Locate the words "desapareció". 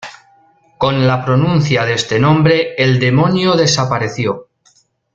3.53-4.47